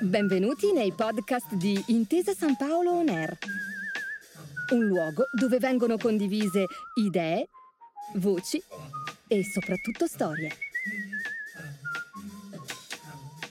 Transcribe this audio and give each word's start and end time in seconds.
Benvenuti 0.00 0.72
nei 0.72 0.92
podcast 0.92 1.54
di 1.54 1.82
Intesa 1.88 2.32
San 2.32 2.56
Paolo 2.56 2.92
On 2.92 3.08
Air, 3.08 3.36
un 4.72 4.86
luogo 4.86 5.24
dove 5.32 5.58
vengono 5.58 5.96
condivise 5.96 6.66
idee, 6.94 7.48
voci 8.14 8.62
e 9.26 9.44
soprattutto 9.44 10.06
storie. 10.06 10.50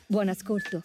Buon 0.08 0.30
ascolto. 0.30 0.82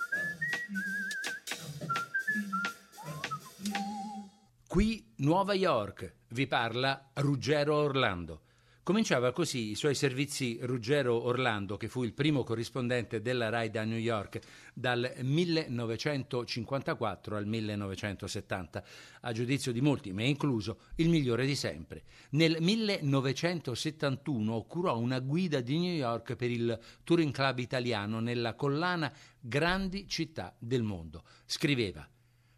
Qui 4.66 5.12
Nuova 5.16 5.54
York, 5.54 6.14
vi 6.28 6.46
parla 6.46 7.10
Ruggero 7.14 7.76
Orlando. 7.76 8.40
Cominciava 8.82 9.32
così 9.32 9.72
i 9.72 9.74
suoi 9.74 9.94
servizi 9.94 10.58
Ruggero 10.62 11.24
Orlando, 11.24 11.76
che 11.76 11.86
fu 11.86 12.02
il 12.02 12.14
primo 12.14 12.44
corrispondente 12.44 13.20
della 13.20 13.50
RAI 13.50 13.68
da 13.68 13.84
New 13.84 13.98
York 13.98 14.38
dal 14.72 15.16
1954 15.20 17.36
al 17.36 17.46
1970, 17.46 18.82
a 19.20 19.32
giudizio 19.32 19.70
di 19.70 19.82
molti, 19.82 20.14
me 20.14 20.24
incluso, 20.24 20.78
il 20.96 21.10
migliore 21.10 21.44
di 21.44 21.56
sempre. 21.56 22.04
Nel 22.30 22.56
1971 22.58 24.62
curò 24.62 24.96
una 24.96 25.20
guida 25.20 25.60
di 25.60 25.78
New 25.78 25.94
York 25.94 26.34
per 26.34 26.50
il 26.50 26.80
Touring 27.04 27.34
Club 27.34 27.58
italiano 27.58 28.20
nella 28.20 28.54
collana 28.54 29.12
Grandi 29.38 30.08
città 30.08 30.56
del 30.58 30.82
mondo. 30.82 31.24
Scriveva 31.44 32.08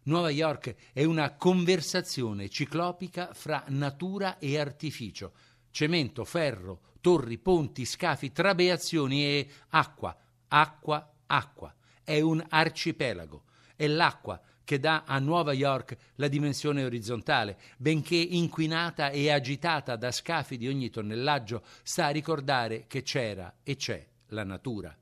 Nuova 0.05 0.29
York 0.29 0.75
è 0.91 1.05
una 1.05 1.35
conversazione 1.35 2.49
ciclopica 2.49 3.33
fra 3.33 3.63
natura 3.69 4.37
e 4.37 4.59
artificio 4.59 5.31
cemento, 5.73 6.23
ferro, 6.23 6.79
torri, 7.01 7.39
ponti, 7.39 7.83
scafi, 7.83 8.31
trabeazioni 8.31 9.25
e 9.25 9.49
acqua, 9.69 10.15
acqua, 10.47 11.13
acqua. 11.25 11.73
È 12.03 12.19
un 12.21 12.45
arcipelago. 12.47 13.43
È 13.75 13.87
l'acqua 13.87 14.39
che 14.63 14.79
dà 14.79 15.03
a 15.05 15.17
Nuova 15.17 15.51
York 15.51 15.97
la 16.15 16.27
dimensione 16.27 16.85
orizzontale, 16.85 17.57
benché 17.77 18.15
inquinata 18.15 19.09
e 19.09 19.31
agitata 19.31 19.95
da 19.95 20.11
scafi 20.11 20.57
di 20.57 20.67
ogni 20.67 20.89
tonnellaggio, 20.89 21.63
sta 21.81 22.05
a 22.05 22.11
ricordare 22.11 22.85
che 22.87 23.01
c'era 23.01 23.55
e 23.63 23.75
c'è 23.75 24.07
la 24.27 24.43
natura. 24.43 24.95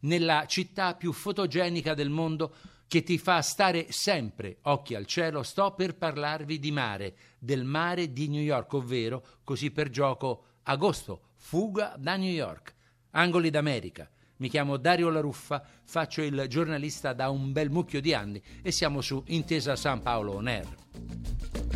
Nella 0.00 0.44
città 0.46 0.94
più 0.94 1.12
fotogenica 1.12 1.94
del 1.94 2.10
mondo, 2.10 2.54
che 2.88 3.02
ti 3.02 3.18
fa 3.18 3.42
stare 3.42 3.92
sempre 3.92 4.56
occhi 4.62 4.94
al 4.94 5.04
cielo, 5.04 5.42
sto 5.42 5.74
per 5.74 5.96
parlarvi 5.96 6.58
di 6.58 6.72
mare, 6.72 7.14
del 7.38 7.62
mare 7.64 8.12
di 8.12 8.28
New 8.28 8.40
York, 8.40 8.72
ovvero, 8.72 9.22
così 9.44 9.70
per 9.70 9.90
gioco, 9.90 10.44
agosto, 10.64 11.28
fuga 11.36 11.94
da 11.98 12.16
New 12.16 12.30
York, 12.30 12.74
angoli 13.10 13.50
d'America. 13.50 14.10
Mi 14.38 14.48
chiamo 14.48 14.78
Dario 14.78 15.10
La 15.10 15.20
Ruffa, 15.20 15.62
faccio 15.84 16.22
il 16.22 16.46
giornalista 16.48 17.12
da 17.12 17.28
un 17.28 17.52
bel 17.52 17.70
mucchio 17.70 18.00
di 18.00 18.14
anni 18.14 18.42
e 18.62 18.70
siamo 18.70 19.02
su 19.02 19.22
Intesa 19.26 19.76
San 19.76 20.00
Paolo 20.00 20.34
On 20.34 20.46
Air. 20.46 21.67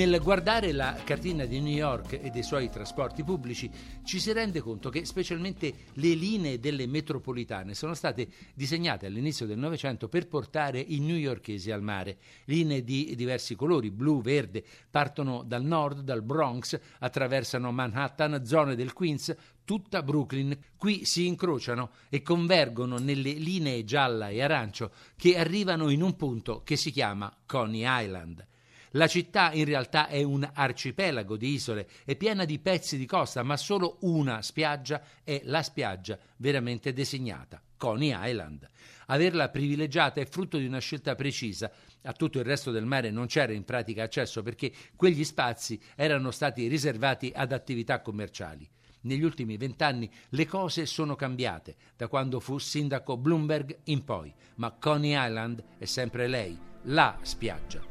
Nel 0.00 0.18
guardare 0.22 0.72
la 0.72 0.98
cartina 1.04 1.44
di 1.44 1.60
New 1.60 1.74
York 1.74 2.18
e 2.22 2.30
dei 2.30 2.42
suoi 2.42 2.70
trasporti 2.70 3.22
pubblici 3.22 3.70
ci 4.02 4.18
si 4.18 4.32
rende 4.32 4.60
conto 4.60 4.88
che 4.88 5.04
specialmente 5.04 5.74
le 5.92 6.14
linee 6.14 6.58
delle 6.58 6.86
metropolitane 6.86 7.74
sono 7.74 7.92
state 7.92 8.26
disegnate 8.54 9.04
all'inizio 9.04 9.44
del 9.44 9.58
Novecento 9.58 10.08
per 10.08 10.26
portare 10.26 10.80
i 10.80 11.00
newyorkesi 11.00 11.70
al 11.70 11.82
mare. 11.82 12.16
Linee 12.46 12.82
di 12.82 13.14
diversi 13.14 13.54
colori, 13.54 13.90
blu, 13.90 14.22
verde, 14.22 14.64
partono 14.88 15.42
dal 15.42 15.64
nord, 15.64 16.00
dal 16.00 16.22
Bronx, 16.22 16.80
attraversano 17.00 17.70
Manhattan, 17.70 18.42
zone 18.46 18.76
del 18.76 18.94
Queens, 18.94 19.36
tutta 19.66 20.02
Brooklyn. 20.02 20.58
Qui 20.78 21.04
si 21.04 21.26
incrociano 21.26 21.90
e 22.08 22.22
convergono 22.22 22.96
nelle 22.96 23.32
linee 23.32 23.84
gialla 23.84 24.30
e 24.30 24.40
arancio 24.40 24.92
che 25.14 25.36
arrivano 25.36 25.90
in 25.90 26.00
un 26.00 26.16
punto 26.16 26.62
che 26.62 26.76
si 26.76 26.90
chiama 26.90 27.30
Coney 27.44 27.82
Island. 27.84 28.46
La 28.94 29.06
città 29.06 29.52
in 29.52 29.66
realtà 29.66 30.08
è 30.08 30.22
un 30.24 30.48
arcipelago 30.52 31.36
di 31.36 31.52
isole, 31.52 31.88
è 32.04 32.16
piena 32.16 32.44
di 32.44 32.58
pezzi 32.58 32.98
di 32.98 33.06
costa, 33.06 33.44
ma 33.44 33.56
solo 33.56 33.98
una 34.00 34.42
spiaggia 34.42 35.00
è 35.22 35.42
la 35.44 35.62
spiaggia 35.62 36.18
veramente 36.38 36.92
designata, 36.92 37.62
Coney 37.76 38.12
Island. 38.12 38.66
Averla 39.06 39.48
privilegiata 39.48 40.20
è 40.20 40.26
frutto 40.26 40.58
di 40.58 40.66
una 40.66 40.80
scelta 40.80 41.14
precisa. 41.14 41.70
A 42.02 42.12
tutto 42.12 42.40
il 42.40 42.44
resto 42.44 42.72
del 42.72 42.84
mare 42.84 43.12
non 43.12 43.26
c'era 43.26 43.52
in 43.52 43.64
pratica 43.64 44.02
accesso 44.02 44.42
perché 44.42 44.72
quegli 44.96 45.24
spazi 45.24 45.80
erano 45.94 46.32
stati 46.32 46.66
riservati 46.66 47.30
ad 47.32 47.52
attività 47.52 48.00
commerciali. 48.00 48.68
Negli 49.02 49.22
ultimi 49.22 49.56
vent'anni 49.56 50.10
le 50.30 50.46
cose 50.46 50.84
sono 50.84 51.14
cambiate, 51.14 51.76
da 51.96 52.08
quando 52.08 52.40
fu 52.40 52.58
sindaco 52.58 53.16
Bloomberg 53.16 53.78
in 53.84 54.04
poi, 54.04 54.34
ma 54.56 54.72
Coney 54.72 55.14
Island 55.14 55.62
è 55.78 55.84
sempre 55.84 56.26
lei, 56.26 56.58
la 56.84 57.16
spiaggia. 57.22 57.89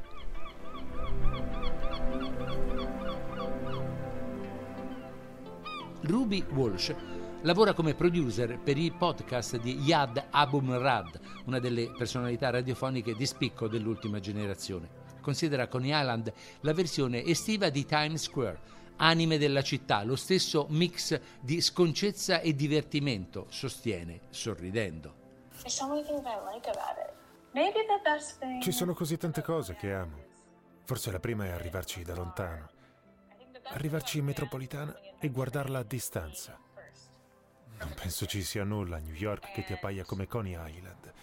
Ruby 6.02 6.44
Walsh 6.54 6.96
lavora 7.42 7.74
come 7.74 7.94
producer 7.94 8.58
per 8.58 8.78
i 8.78 8.92
podcast 8.92 9.58
di 9.58 9.80
Yad 9.80 10.28
Abumrad, 10.32 11.20
una 11.46 11.60
delle 11.60 11.92
personalità 11.98 12.50
radiofoniche 12.50 13.16
di 13.16 13.26
spicco 13.26 13.68
dell'ultima 13.68 14.20
generazione. 14.20 14.90
Considera 15.22 15.68
Coney 15.68 15.92
Island 15.92 16.34
la 16.62 16.74
versione 16.74 17.24
estiva 17.24 17.70
di 17.70 17.86
Times 17.86 18.24
Square, 18.24 18.60
anime 18.98 19.38
della 19.38 19.62
città, 19.62 20.04
lo 20.04 20.16
stesso 20.16 20.66
mix 20.70 21.20
di 21.40 21.62
sconcezza 21.62 22.40
e 22.42 22.56
divertimento, 22.56 23.46
sostiene 23.50 24.22
sorridendo. 24.30 25.14
Ci 28.62 28.72
sono 28.72 28.94
così 28.94 29.18
tante 29.18 29.42
cose 29.42 29.76
che 29.76 29.94
amo. 29.94 30.29
Forse 30.90 31.12
la 31.12 31.20
prima 31.20 31.46
è 31.46 31.50
arrivarci 31.50 32.02
da 32.02 32.16
lontano. 32.16 32.68
Arrivarci 33.74 34.18
in 34.18 34.26
metropolitana 34.26 35.00
e 35.20 35.30
guardarla 35.30 35.78
a 35.78 35.84
distanza. 35.84 36.60
Non 37.78 37.94
penso 37.94 38.26
ci 38.26 38.42
sia 38.42 38.64
nulla 38.64 38.96
a 38.96 39.00
New 39.00 39.14
York 39.14 39.52
che 39.52 39.64
ti 39.64 39.74
appaia 39.74 40.04
come 40.04 40.26
Coney 40.26 40.58
Island. 40.58 41.14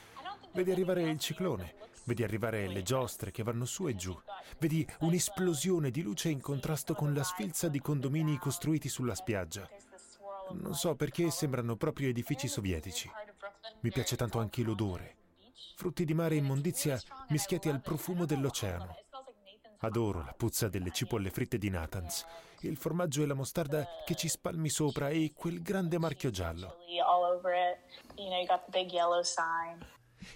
Vedi 0.54 0.70
arrivare 0.70 1.02
il 1.02 1.18
ciclone, 1.18 1.74
vedi 2.04 2.22
arrivare 2.22 2.68
le 2.68 2.84
giostre 2.84 3.32
che 3.32 3.42
vanno 3.42 3.64
su 3.64 3.88
e 3.88 3.96
giù, 3.96 4.16
vedi 4.60 4.86
un'esplosione 5.00 5.90
di 5.90 6.02
luce 6.02 6.28
in 6.28 6.40
contrasto 6.40 6.94
con 6.94 7.12
la 7.12 7.24
sfilza 7.24 7.66
di 7.66 7.80
condomini 7.80 8.38
costruiti 8.38 8.88
sulla 8.88 9.16
spiaggia. 9.16 9.68
Non 10.52 10.76
so 10.76 10.94
perché 10.94 11.28
sembrano 11.32 11.74
proprio 11.74 12.08
edifici 12.08 12.46
sovietici. 12.46 13.10
Mi 13.80 13.90
piace 13.90 14.14
tanto 14.14 14.38
anche 14.38 14.62
l'odore. 14.62 15.16
Frutti 15.74 16.04
di 16.04 16.14
mare 16.14 16.36
immondizia 16.36 17.00
mischiati 17.30 17.68
al 17.68 17.80
profumo 17.80 18.26
dell'oceano. 18.26 19.05
Adoro 19.80 20.22
la 20.24 20.34
puzza 20.36 20.68
delle 20.68 20.90
cipolle 20.90 21.30
fritte 21.30 21.58
di 21.58 21.68
Nathans, 21.68 22.24
il 22.60 22.76
formaggio 22.76 23.22
e 23.22 23.26
la 23.26 23.34
mostarda 23.34 23.86
che 24.04 24.14
ci 24.14 24.28
spalmi 24.28 24.68
sopra 24.68 25.08
e 25.08 25.32
quel 25.34 25.60
grande 25.60 25.98
marchio 25.98 26.30
giallo. 26.30 26.76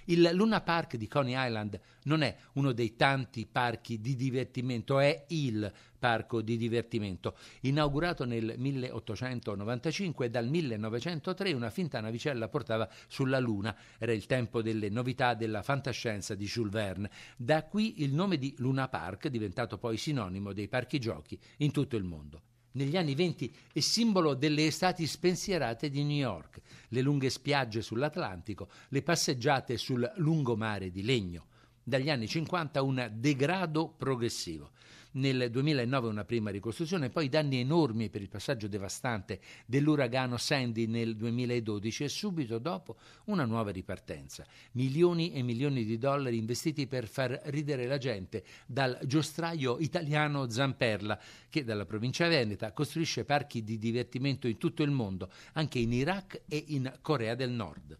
Il 0.04 0.30
Luna 0.32 0.60
Park 0.60 0.96
di 0.96 1.06
Coney 1.08 1.34
Island 1.36 1.80
non 2.04 2.22
è 2.22 2.36
uno 2.54 2.72
dei 2.72 2.96
tanti 2.96 3.46
parchi 3.46 4.00
di 4.00 4.16
divertimento, 4.16 4.98
è 4.98 5.24
il 5.28 5.72
parco 5.98 6.40
di 6.40 6.56
divertimento. 6.56 7.36
Inaugurato 7.60 8.24
nel 8.24 8.54
1895 8.56 10.26
e 10.26 10.30
dal 10.30 10.48
1903 10.48 11.52
una 11.52 11.70
finta 11.70 12.00
navicella 12.00 12.48
portava 12.48 12.88
sulla 13.06 13.38
Luna. 13.38 13.76
Era 13.98 14.12
il 14.12 14.26
tempo 14.26 14.62
delle 14.62 14.88
novità 14.88 15.34
della 15.34 15.62
fantascienza 15.62 16.34
di 16.34 16.46
Jules 16.46 16.72
Verne. 16.72 17.10
Da 17.36 17.64
qui 17.64 18.02
il 18.02 18.14
nome 18.14 18.38
di 18.38 18.54
Luna 18.58 18.88
Park, 18.88 19.28
diventato 19.28 19.78
poi 19.78 19.96
sinonimo 19.96 20.52
dei 20.52 20.68
parchi 20.68 20.98
giochi 20.98 21.38
in 21.59 21.70
tutto 21.70 21.97
il 21.97 22.04
mondo 22.04 22.42
negli 22.72 22.96
anni 22.96 23.14
venti 23.14 23.52
è 23.72 23.80
simbolo 23.80 24.34
delle 24.34 24.66
estati 24.66 25.06
spensierate 25.06 25.90
di 25.90 26.04
New 26.04 26.16
York, 26.16 26.60
le 26.88 27.00
lunghe 27.00 27.30
spiagge 27.30 27.82
sull'Atlantico, 27.82 28.68
le 28.88 29.02
passeggiate 29.02 29.76
sul 29.76 30.10
lungomare 30.16 30.90
di 30.90 31.02
legno. 31.02 31.46
Dagli 31.82 32.10
anni 32.10 32.28
50 32.28 32.82
un 32.82 33.10
degrado 33.14 33.88
progressivo 33.88 34.70
nel 35.12 35.51
2009 35.51 36.09
una 36.09 36.24
prima 36.24 36.51
ricostruzione, 36.51 37.10
poi 37.10 37.28
danni 37.28 37.60
enormi 37.60 38.10
per 38.10 38.21
il 38.21 38.28
passaggio 38.28 38.68
devastante 38.68 39.41
dell'uragano 39.66 40.36
Sandy 40.36 40.86
nel 40.86 41.16
2012 41.16 42.04
e 42.04 42.09
subito 42.09 42.59
dopo 42.59 42.97
una 43.27 43.45
nuova 43.45 43.71
ripartenza. 43.71 44.45
Milioni 44.72 45.33
e 45.33 45.42
milioni 45.42 45.84
di 45.84 45.98
dollari 45.98 46.36
investiti 46.36 46.86
per 46.86 47.09
far 47.09 47.41
ridere 47.47 47.86
la 47.86 47.98
gente 47.98 48.45
dal 48.66 48.98
giostraio 49.04 49.78
italiano 49.78 50.48
Zamperla, 50.48 51.18
che 51.48 51.65
dalla 51.65 51.86
provincia 51.86 52.28
veneta 52.28 52.72
costruisce 52.72 53.24
parchi 53.24 53.63
di 53.63 53.78
divertimento 53.78 54.47
in 54.47 54.59
tutto 54.59 54.83
il 54.83 54.91
mondo, 54.91 55.30
anche 55.54 55.78
in 55.78 55.92
Iraq 55.92 56.42
e 56.48 56.65
in 56.68 56.98
Corea 57.01 57.34
del 57.34 57.51
Nord. 57.51 57.98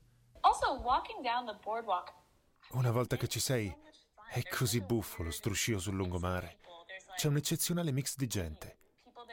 Una 2.73 2.91
volta 2.93 3.17
che 3.17 3.27
ci 3.27 3.41
sei, 3.41 3.75
è 4.31 4.43
così 4.43 4.81
buffo 4.81 5.23
lo 5.23 5.31
struscio 5.31 5.79
sul 5.79 5.97
lungomare. 5.97 6.59
C'è 7.21 7.29
un 7.29 7.37
eccezionale 7.37 7.93
mix 7.93 8.17
di 8.17 8.27
gente. 8.27 8.79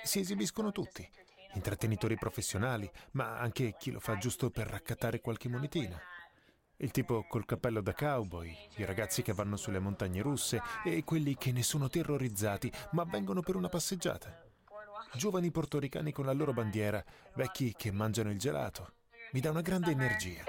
Si 0.03 0.19
esibiscono 0.19 0.73
tutti, 0.73 1.09
intrattenitori 1.53 2.17
professionali, 2.17 2.91
ma 3.11 3.39
anche 3.39 3.77
chi 3.79 3.91
lo 3.91 4.01
fa 4.01 4.17
giusto 4.17 4.49
per 4.49 4.67
raccattare 4.67 5.21
qualche 5.21 5.47
monetina. 5.47 5.97
Il 6.75 6.91
tipo 6.91 7.23
col 7.29 7.45
cappello 7.45 7.79
da 7.79 7.93
cowboy, 7.93 8.53
i 8.75 8.83
ragazzi 8.83 9.21
che 9.21 9.31
vanno 9.31 9.55
sulle 9.55 9.79
montagne 9.79 10.21
russe 10.21 10.61
e 10.83 11.05
quelli 11.05 11.37
che 11.37 11.53
ne 11.53 11.63
sono 11.63 11.87
terrorizzati 11.87 12.69
ma 12.91 13.05
vengono 13.05 13.39
per 13.39 13.55
una 13.55 13.69
passeggiata. 13.69 14.37
Giovani 15.13 15.49
portoricani 15.49 16.11
con 16.11 16.25
la 16.25 16.33
loro 16.33 16.51
bandiera, 16.51 17.01
vecchi 17.35 17.73
che 17.73 17.93
mangiano 17.93 18.31
il 18.31 18.37
gelato. 18.37 18.95
Mi 19.31 19.39
dà 19.39 19.49
una 19.49 19.61
grande 19.61 19.91
energia. 19.91 20.43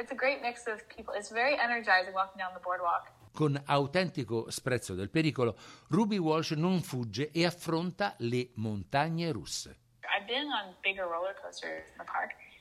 Con 3.39 3.57
autentico 3.67 4.51
sprezzo 4.51 4.97
del 4.97 5.11
pericolo, 5.11 5.57
Ruby 5.91 6.17
Walsh 6.17 6.51
non 6.57 6.83
fugge 6.83 7.31
e 7.31 7.47
affronta 7.47 8.17
le 8.19 8.51
montagne 8.55 9.31
russe. 9.31 9.79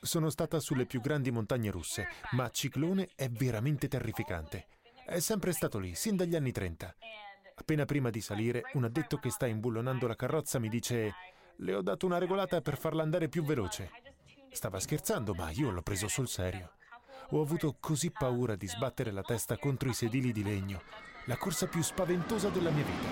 Sono 0.00 0.30
stata 0.30 0.60
sulle 0.60 0.86
più 0.86 1.00
grandi 1.00 1.32
montagne 1.32 1.72
russe, 1.72 2.06
ma 2.30 2.48
Ciclone 2.50 3.08
è 3.16 3.28
veramente 3.28 3.88
terrificante. 3.88 4.68
È 5.04 5.18
sempre 5.18 5.50
stato 5.50 5.80
lì, 5.80 5.96
sin 5.96 6.14
dagli 6.14 6.36
anni 6.36 6.52
30. 6.52 6.94
Appena 7.56 7.84
prima 7.84 8.10
di 8.10 8.20
salire, 8.20 8.62
un 8.74 8.84
addetto 8.84 9.16
che 9.16 9.30
sta 9.30 9.48
imbullonando 9.48 10.06
la 10.06 10.14
carrozza 10.14 10.60
mi 10.60 10.68
dice 10.68 11.12
le 11.56 11.74
ho 11.74 11.82
dato 11.82 12.06
una 12.06 12.18
regolata 12.18 12.60
per 12.60 12.78
farla 12.78 13.02
andare 13.02 13.28
più 13.28 13.42
veloce. 13.42 13.90
Stava 14.52 14.78
scherzando, 14.78 15.34
ma 15.34 15.50
io 15.50 15.70
l'ho 15.70 15.82
preso 15.82 16.06
sul 16.06 16.28
serio. 16.28 16.77
Ho 17.30 17.42
avuto 17.42 17.76
così 17.78 18.10
paura 18.10 18.56
di 18.56 18.66
sbattere 18.66 19.10
la 19.10 19.20
testa 19.20 19.58
contro 19.58 19.90
i 19.90 19.92
sedili 19.92 20.32
di 20.32 20.42
legno. 20.42 20.80
La 21.26 21.36
corsa 21.36 21.66
più 21.66 21.82
spaventosa 21.82 22.48
della 22.48 22.70
mia 22.70 22.84
vita. 22.84 23.06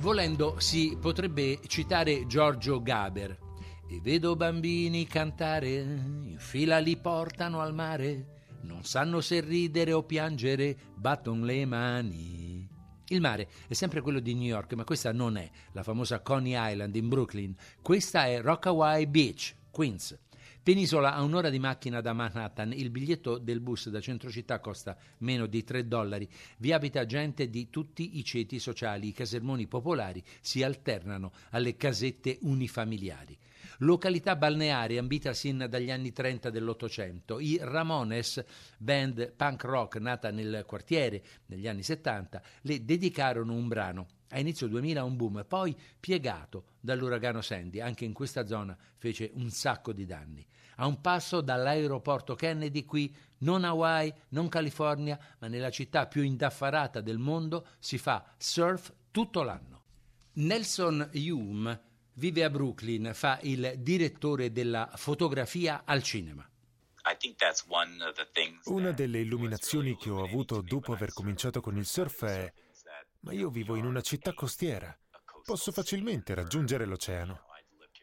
Volendo 0.00 0.58
si 0.58 0.98
potrebbe 1.00 1.60
citare 1.68 2.26
Giorgio 2.26 2.82
Gaber. 2.82 3.38
E 3.88 4.00
vedo 4.02 4.34
bambini 4.34 5.06
cantare, 5.06 5.68
in 5.68 6.36
fila 6.38 6.78
li 6.78 6.96
portano 6.96 7.60
al 7.60 7.74
mare, 7.74 8.40
non 8.62 8.82
sanno 8.82 9.20
se 9.20 9.40
ridere 9.40 9.92
o 9.92 10.02
piangere, 10.02 10.76
battono 10.96 11.44
le 11.44 11.64
mani. 11.64 12.51
Il 13.12 13.20
mare 13.20 13.46
è 13.68 13.74
sempre 13.74 14.00
quello 14.00 14.20
di 14.20 14.32
New 14.32 14.46
York, 14.46 14.72
ma 14.72 14.84
questa 14.84 15.12
non 15.12 15.36
è 15.36 15.50
la 15.72 15.82
famosa 15.82 16.20
Coney 16.20 16.54
Island 16.56 16.96
in 16.96 17.10
Brooklyn, 17.10 17.54
questa 17.82 18.24
è 18.24 18.40
Rockaway 18.40 19.04
Beach, 19.06 19.54
Queens. 19.70 20.18
Penisola 20.62 21.14
a 21.14 21.22
un'ora 21.22 21.50
di 21.50 21.58
macchina 21.58 22.00
da 22.00 22.14
Manhattan, 22.14 22.72
il 22.72 22.88
biglietto 22.88 23.36
del 23.36 23.60
bus 23.60 23.90
da 23.90 24.00
centro 24.00 24.30
città 24.30 24.60
costa 24.60 24.96
meno 25.18 25.44
di 25.44 25.62
3 25.62 25.86
dollari. 25.86 26.26
Vi 26.56 26.72
abita 26.72 27.04
gente 27.04 27.50
di 27.50 27.68
tutti 27.68 28.16
i 28.16 28.24
ceti 28.24 28.58
sociali, 28.58 29.08
i 29.08 29.12
casermoni 29.12 29.66
popolari 29.66 30.22
si 30.40 30.62
alternano 30.62 31.32
alle 31.50 31.76
casette 31.76 32.38
unifamiliari. 32.40 33.36
Località 33.82 34.36
balneare 34.36 34.96
ambita 34.98 35.32
sin 35.32 35.66
dagli 35.68 35.90
anni 35.90 36.12
30 36.12 36.50
dell'Ottocento. 36.50 37.40
I 37.40 37.58
Ramones, 37.60 38.44
band 38.78 39.32
punk 39.32 39.64
rock 39.64 39.96
nata 39.96 40.30
nel 40.30 40.62
quartiere 40.66 41.22
negli 41.46 41.66
anni 41.66 41.82
70, 41.82 42.42
le 42.62 42.84
dedicarono 42.84 43.52
un 43.52 43.66
brano. 43.66 44.06
A 44.28 44.38
inizio 44.38 44.68
2000 44.68 45.02
un 45.02 45.16
boom, 45.16 45.44
poi 45.48 45.76
piegato 45.98 46.66
dall'uragano 46.78 47.40
Sandy. 47.40 47.80
Anche 47.80 48.04
in 48.04 48.12
questa 48.12 48.46
zona 48.46 48.76
fece 48.98 49.32
un 49.34 49.50
sacco 49.50 49.92
di 49.92 50.06
danni. 50.06 50.46
A 50.76 50.86
un 50.86 51.00
passo 51.00 51.40
dall'aeroporto 51.40 52.36
Kennedy 52.36 52.84
qui, 52.84 53.12
non 53.38 53.64
Hawaii, 53.64 54.14
non 54.28 54.48
California, 54.48 55.18
ma 55.40 55.48
nella 55.48 55.70
città 55.70 56.06
più 56.06 56.22
indaffarata 56.22 57.00
del 57.00 57.18
mondo 57.18 57.66
si 57.80 57.98
fa 57.98 58.24
surf 58.36 58.92
tutto 59.10 59.42
l'anno. 59.42 59.82
Nelson 60.34 61.10
Hume 61.14 61.90
vive 62.14 62.44
a 62.44 62.50
Brooklyn, 62.50 63.12
fa 63.14 63.38
il 63.42 63.74
direttore 63.78 64.52
della 64.52 64.90
fotografia 64.94 65.82
al 65.84 66.02
cinema. 66.02 66.46
Una 68.64 68.92
delle 68.92 69.20
illuminazioni 69.20 69.96
che 69.96 70.10
ho 70.10 70.22
avuto 70.22 70.60
dopo 70.60 70.92
aver 70.92 71.12
cominciato 71.12 71.60
con 71.60 71.76
il 71.76 71.86
surf 71.86 72.24
è 72.24 72.52
ma 73.22 73.32
io 73.32 73.50
vivo 73.50 73.76
in 73.76 73.84
una 73.84 74.00
città 74.00 74.32
costiera. 74.32 74.96
Posso 75.44 75.72
facilmente 75.72 76.34
raggiungere 76.34 76.84
l'oceano. 76.84 77.44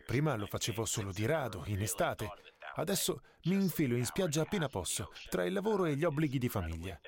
Prima 0.06 0.36
lo 0.36 0.48
facevo 0.48 0.86
solo 0.86 1.12
di 1.12 1.26
rado, 1.26 1.64
in 1.68 1.82
estate. 1.82 2.30
Adesso 2.76 3.22
mi 3.44 3.56
infilo 3.56 3.96
in 3.96 4.06
spiaggia 4.06 4.42
appena 4.42 4.68
posso, 4.68 5.12
tra 5.30 5.46
il 5.46 5.54
lavoro 5.54 5.86
e 5.86 5.96
gli 5.96 6.04
obblighi 6.04 6.38
di 6.38 6.50
famiglia. 6.50 7.00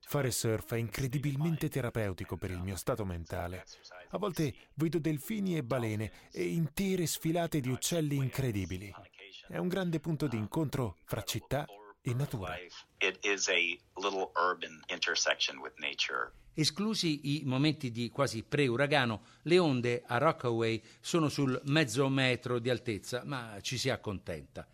Fare 0.00 0.30
surf 0.30 0.72
è 0.72 0.76
incredibilmente 0.76 1.68
terapeutico 1.68 2.36
per 2.36 2.50
il 2.50 2.60
mio 2.60 2.76
stato 2.76 3.04
mentale. 3.04 3.64
A 4.08 4.18
volte 4.18 4.54
vedo 4.74 4.98
delfini 4.98 5.56
e 5.56 5.62
balene 5.62 6.30
e 6.32 6.48
intere 6.48 7.06
sfilate 7.06 7.60
di 7.60 7.68
uccelli 7.68 8.16
incredibili. 8.16 8.92
È 9.46 9.58
un 9.58 9.68
grande 9.68 10.00
punto 10.00 10.26
di 10.26 10.36
incontro 10.36 10.96
fra 11.04 11.22
città 11.22 11.66
e 12.00 12.14
natura. 12.14 12.56
Esclusi 16.54 17.36
i 17.36 17.42
momenti 17.44 17.90
di 17.90 18.10
quasi 18.10 18.42
pre-uragano, 18.42 19.22
le 19.42 19.58
onde 19.58 20.02
a 20.06 20.18
Rockaway 20.18 20.82
sono 21.00 21.28
sul 21.28 21.60
mezzo 21.66 22.08
metro 22.08 22.58
di 22.58 22.70
altezza, 22.70 23.22
ma 23.24 23.58
ci 23.60 23.78
si 23.78 23.90
accontenta. 23.90 24.66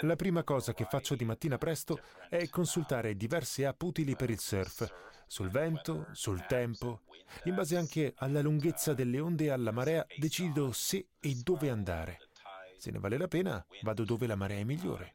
La 0.00 0.16
prima 0.16 0.42
cosa 0.42 0.74
che 0.74 0.86
faccio 0.86 1.14
di 1.14 1.24
mattina 1.24 1.56
presto 1.56 2.00
è 2.28 2.48
consultare 2.48 3.16
diverse 3.16 3.64
app 3.64 3.80
utili 3.82 4.16
per 4.16 4.30
il 4.30 4.40
surf, 4.40 4.92
sul 5.28 5.50
vento, 5.50 6.06
sul 6.10 6.44
tempo. 6.46 7.02
In 7.44 7.54
base 7.54 7.76
anche 7.76 8.14
alla 8.16 8.42
lunghezza 8.42 8.92
delle 8.92 9.20
onde 9.20 9.44
e 9.44 9.50
alla 9.50 9.70
marea 9.70 10.04
decido 10.16 10.72
se 10.72 11.06
e 11.20 11.34
dove 11.44 11.70
andare. 11.70 12.18
Se 12.76 12.90
ne 12.90 12.98
vale 12.98 13.18
la 13.18 13.28
pena, 13.28 13.64
vado 13.82 14.04
dove 14.04 14.26
la 14.26 14.36
marea 14.36 14.58
è 14.58 14.64
migliore. 14.64 15.14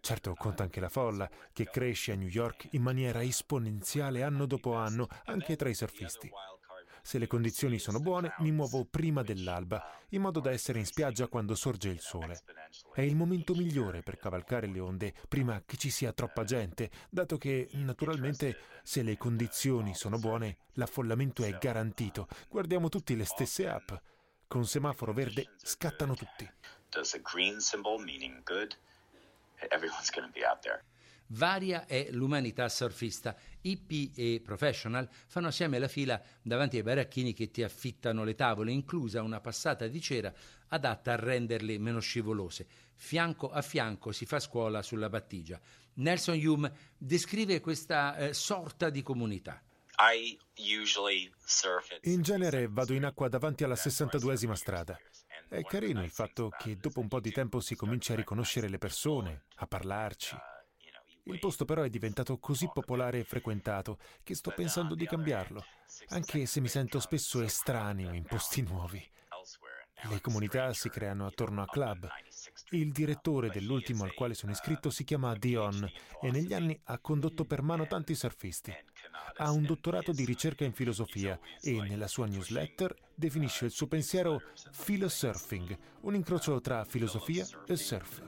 Certo, 0.00 0.34
conta 0.34 0.62
anche 0.62 0.78
la 0.78 0.88
folla, 0.88 1.28
che 1.52 1.64
cresce 1.64 2.12
a 2.12 2.14
New 2.14 2.28
York 2.28 2.68
in 2.72 2.82
maniera 2.82 3.24
esponenziale 3.24 4.22
anno 4.22 4.46
dopo 4.46 4.74
anno, 4.74 5.08
anche 5.24 5.56
tra 5.56 5.68
i 5.68 5.74
surfisti. 5.74 6.30
Se 7.06 7.18
le 7.18 7.28
condizioni 7.28 7.78
sono 7.78 8.00
buone, 8.00 8.34
mi 8.38 8.50
muovo 8.50 8.84
prima 8.84 9.22
dell'alba, 9.22 9.80
in 10.08 10.22
modo 10.22 10.40
da 10.40 10.50
essere 10.50 10.80
in 10.80 10.86
spiaggia 10.86 11.28
quando 11.28 11.54
sorge 11.54 11.88
il 11.88 12.00
sole. 12.00 12.42
È 12.92 13.00
il 13.00 13.14
momento 13.14 13.54
migliore 13.54 14.02
per 14.02 14.16
cavalcare 14.16 14.66
le 14.66 14.80
onde, 14.80 15.14
prima 15.28 15.62
che 15.64 15.76
ci 15.76 15.88
sia 15.88 16.12
troppa 16.12 16.42
gente, 16.42 16.90
dato 17.08 17.38
che, 17.38 17.68
naturalmente, 17.74 18.58
se 18.82 19.04
le 19.04 19.16
condizioni 19.16 19.94
sono 19.94 20.18
buone, 20.18 20.56
l'affollamento 20.72 21.44
è 21.44 21.56
garantito. 21.58 22.26
Guardiamo 22.48 22.88
tutti 22.88 23.14
le 23.14 23.24
stesse 23.24 23.68
app. 23.68 23.92
Con 24.48 24.66
semaforo 24.66 25.12
verde 25.12 25.52
scattano 25.58 26.16
tutti. 26.16 26.50
Does 26.90 27.14
a 27.14 27.18
green 27.18 27.60
symbol 27.60 28.02
meaning 28.02 28.42
good? 28.42 28.76
Everyone's 29.70 30.10
going 30.10 30.26
to 30.26 30.32
be 30.32 30.44
out 30.44 30.60
there. 30.62 30.82
Varia 31.28 31.86
è 31.86 32.08
l'umanità 32.10 32.68
surfista. 32.68 33.36
Hippie 33.62 34.10
e 34.14 34.40
professional 34.44 35.08
fanno 35.26 35.48
assieme 35.48 35.78
la 35.78 35.88
fila 35.88 36.20
davanti 36.42 36.76
ai 36.76 36.82
baracchini 36.82 37.32
che 37.32 37.50
ti 37.50 37.62
affittano 37.62 38.24
le 38.24 38.34
tavole, 38.34 38.70
inclusa 38.70 39.22
una 39.22 39.40
passata 39.40 39.86
di 39.88 40.00
cera 40.00 40.32
adatta 40.68 41.12
a 41.12 41.16
renderle 41.16 41.78
meno 41.78 42.00
scivolose. 42.00 42.66
Fianco 42.94 43.50
a 43.50 43.62
fianco 43.62 44.12
si 44.12 44.26
fa 44.26 44.38
scuola 44.38 44.82
sulla 44.82 45.08
battigia. 45.08 45.60
Nelson 45.94 46.38
Hume 46.38 46.72
descrive 46.96 47.60
questa 47.60 48.16
eh, 48.16 48.34
sorta 48.34 48.90
di 48.90 49.02
comunità. 49.02 49.60
In 52.02 52.22
genere 52.22 52.68
vado 52.68 52.92
in 52.92 53.04
acqua 53.04 53.28
davanti 53.28 53.64
alla 53.64 53.74
62esima 53.74 54.52
strada. 54.52 54.98
È 55.48 55.62
carino 55.62 56.02
il 56.02 56.10
fatto 56.10 56.50
che 56.58 56.76
dopo 56.76 57.00
un 57.00 57.08
po' 57.08 57.20
di 57.20 57.30
tempo 57.30 57.60
si 57.60 57.76
comincia 57.76 58.12
a 58.12 58.16
riconoscere 58.16 58.68
le 58.68 58.78
persone, 58.78 59.44
a 59.56 59.66
parlarci. 59.66 60.36
Il 61.28 61.38
posto 61.40 61.64
però 61.64 61.82
è 61.82 61.90
diventato 61.90 62.38
così 62.38 62.70
popolare 62.72 63.18
e 63.18 63.24
frequentato 63.24 63.98
che 64.22 64.34
sto 64.34 64.52
pensando 64.52 64.94
di 64.94 65.06
cambiarlo, 65.06 65.64
anche 66.08 66.46
se 66.46 66.60
mi 66.60 66.68
sento 66.68 67.00
spesso 67.00 67.42
estraneo 67.42 68.12
in 68.12 68.22
posti 68.22 68.62
nuovi. 68.62 69.04
Le 70.08 70.20
comunità 70.20 70.72
si 70.72 70.88
creano 70.88 71.26
attorno 71.26 71.62
a 71.62 71.66
club. 71.66 72.08
Il 72.70 72.92
direttore 72.92 73.48
dell'ultimo 73.48 74.04
al 74.04 74.14
quale 74.14 74.34
sono 74.34 74.52
iscritto 74.52 74.90
si 74.90 75.04
chiama 75.04 75.34
Dion 75.34 75.90
e 76.20 76.30
negli 76.30 76.52
anni 76.52 76.78
ha 76.84 76.98
condotto 76.98 77.44
per 77.44 77.62
mano 77.62 77.86
tanti 77.86 78.14
surfisti. 78.14 78.72
Ha 79.38 79.50
un 79.50 79.64
dottorato 79.64 80.12
di 80.12 80.24
ricerca 80.24 80.64
in 80.64 80.72
filosofia 80.72 81.38
e 81.60 81.80
nella 81.80 82.06
sua 82.08 82.26
newsletter 82.26 82.94
definisce 83.14 83.64
il 83.64 83.70
suo 83.70 83.88
pensiero 83.88 84.42
philosurfing, 84.84 85.76
un 86.02 86.14
incrocio 86.14 86.60
tra 86.60 86.84
filosofia 86.84 87.46
e 87.66 87.76
surf. 87.76 88.22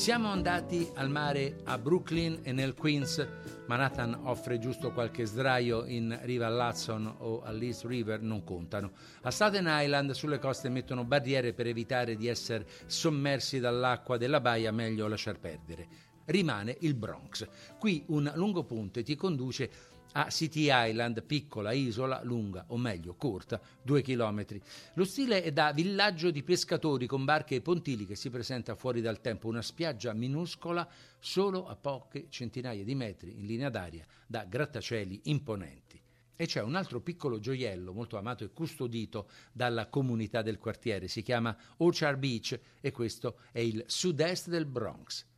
Siamo 0.00 0.28
andati 0.28 0.90
al 0.94 1.10
mare 1.10 1.60
a 1.64 1.76
Brooklyn 1.76 2.38
e 2.42 2.52
nel 2.52 2.72
Queens, 2.72 3.22
Manhattan 3.66 4.18
offre 4.22 4.58
giusto 4.58 4.92
qualche 4.92 5.26
sdraio 5.26 5.84
in 5.84 6.18
riva 6.22 6.46
all'Hudson 6.46 7.16
o 7.18 7.42
all'East 7.42 7.84
River, 7.84 8.22
non 8.22 8.42
contano. 8.42 8.92
A 9.20 9.30
Staten 9.30 9.66
Island 9.68 10.12
sulle 10.12 10.38
coste 10.38 10.70
mettono 10.70 11.04
barriere 11.04 11.52
per 11.52 11.66
evitare 11.66 12.16
di 12.16 12.28
essere 12.28 12.66
sommersi 12.86 13.60
dall'acqua 13.60 14.16
della 14.16 14.40
baia, 14.40 14.72
meglio 14.72 15.06
lasciar 15.06 15.38
perdere. 15.38 15.86
Rimane 16.24 16.78
il 16.80 16.94
Bronx. 16.94 17.46
Qui 17.78 18.04
un 18.06 18.32
lungo 18.36 18.64
ponte 18.64 19.02
ti 19.02 19.16
conduce 19.16 19.70
a 20.12 20.30
City 20.30 20.68
Island, 20.70 21.22
piccola 21.22 21.72
isola, 21.72 22.20
lunga 22.22 22.64
o 22.68 22.76
meglio 22.76 23.14
corta, 23.14 23.60
due 23.82 24.02
chilometri. 24.02 24.60
Lo 24.94 25.04
stile 25.04 25.42
è 25.42 25.52
da 25.52 25.72
villaggio 25.72 26.30
di 26.30 26.42
pescatori 26.42 27.06
con 27.06 27.24
barche 27.24 27.56
e 27.56 27.60
pontili 27.60 28.06
che 28.06 28.16
si 28.16 28.30
presenta 28.30 28.74
fuori 28.74 29.00
dal 29.00 29.20
tempo, 29.20 29.48
una 29.48 29.62
spiaggia 29.62 30.12
minuscola 30.12 30.88
solo 31.18 31.66
a 31.68 31.76
poche 31.76 32.26
centinaia 32.28 32.84
di 32.84 32.94
metri 32.94 33.38
in 33.38 33.46
linea 33.46 33.70
d'aria 33.70 34.06
da 34.26 34.44
grattacieli 34.44 35.20
imponenti. 35.24 36.00
E 36.34 36.46
c'è 36.46 36.62
un 36.62 36.74
altro 36.74 37.02
piccolo 37.02 37.38
gioiello 37.38 37.92
molto 37.92 38.16
amato 38.16 38.44
e 38.44 38.50
custodito 38.50 39.28
dalla 39.52 39.88
comunità 39.88 40.40
del 40.40 40.58
quartiere, 40.58 41.06
si 41.06 41.22
chiama 41.22 41.54
Orchard 41.78 42.18
Beach 42.18 42.58
e 42.80 42.90
questo 42.92 43.40
è 43.52 43.58
il 43.58 43.84
sud-est 43.86 44.48
del 44.48 44.64
Bronx. 44.64 45.28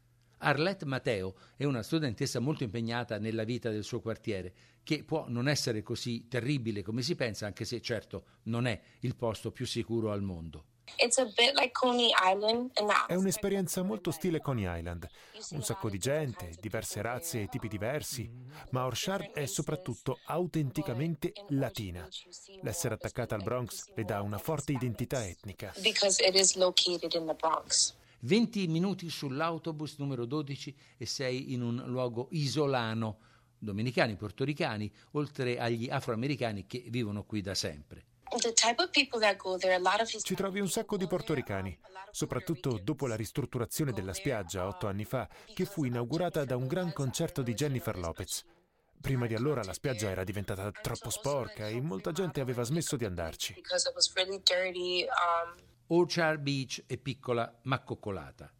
Arlette 0.44 0.84
Matteo 0.84 1.34
è 1.56 1.64
una 1.64 1.82
studentessa 1.82 2.40
molto 2.40 2.64
impegnata 2.64 3.18
nella 3.18 3.44
vita 3.44 3.70
del 3.70 3.84
suo 3.84 4.00
quartiere, 4.00 4.52
che 4.82 5.04
può 5.04 5.26
non 5.28 5.48
essere 5.48 5.82
così 5.82 6.26
terribile 6.26 6.82
come 6.82 7.02
si 7.02 7.14
pensa, 7.14 7.46
anche 7.46 7.64
se 7.64 7.80
certo 7.80 8.24
non 8.44 8.66
è 8.66 8.80
il 9.00 9.14
posto 9.14 9.52
più 9.52 9.66
sicuro 9.66 10.10
al 10.10 10.22
mondo. 10.22 10.64
È 13.06 13.14
un'esperienza 13.14 13.82
molto 13.82 14.10
stile 14.10 14.40
Coney 14.40 14.78
Island. 14.78 15.08
Un 15.50 15.62
sacco 15.62 15.88
di 15.88 15.98
gente, 15.98 16.50
diverse 16.60 17.00
razze 17.00 17.42
e 17.42 17.46
tipi 17.46 17.68
diversi, 17.68 18.28
ma 18.70 18.84
Orchard 18.84 19.30
è 19.30 19.46
soprattutto 19.46 20.18
autenticamente 20.24 21.32
latina. 21.50 22.06
L'essere 22.62 22.94
attaccata 22.94 23.36
al 23.36 23.44
Bronx 23.44 23.92
le 23.94 24.04
dà 24.04 24.20
una 24.22 24.38
forte 24.38 24.72
identità 24.72 25.24
etnica. 25.24 25.72
20 28.24 28.66
minuti 28.68 29.08
sull'autobus 29.08 29.96
numero 29.98 30.26
12 30.26 30.76
e 30.96 31.06
sei 31.06 31.52
in 31.52 31.62
un 31.62 31.82
luogo 31.86 32.28
isolano, 32.30 33.18
domenicani, 33.58 34.16
portoricani, 34.16 34.92
oltre 35.12 35.58
agli 35.58 35.88
afroamericani 35.90 36.66
che 36.66 36.84
vivono 36.88 37.24
qui 37.24 37.40
da 37.40 37.54
sempre. 37.54 38.06
Ci 40.22 40.34
trovi 40.34 40.60
un 40.60 40.68
sacco 40.68 40.96
di 40.96 41.06
portoricani, 41.06 41.78
soprattutto 42.10 42.80
dopo 42.82 43.06
la 43.06 43.16
ristrutturazione 43.16 43.92
della 43.92 44.14
spiaggia 44.14 44.66
otto 44.66 44.86
anni 44.86 45.04
fa, 45.04 45.28
che 45.52 45.64
fu 45.64 45.84
inaugurata 45.84 46.44
da 46.44 46.56
un 46.56 46.66
gran 46.66 46.92
concerto 46.92 47.42
di 47.42 47.54
Jennifer 47.54 47.98
Lopez. 47.98 48.44
Prima 49.00 49.26
di 49.26 49.34
allora 49.34 49.64
la 49.64 49.72
spiaggia 49.72 50.08
era 50.08 50.22
diventata 50.22 50.70
troppo 50.70 51.10
sporca 51.10 51.66
e 51.66 51.80
molta 51.80 52.12
gente 52.12 52.40
aveva 52.40 52.62
smesso 52.62 52.96
di 52.96 53.04
andarci. 53.04 53.60
Orchard 55.88 56.40
Beach 56.40 56.84
è 56.86 56.96
piccola 56.96 57.58
ma 57.62 57.80
coccolata. 57.80 58.50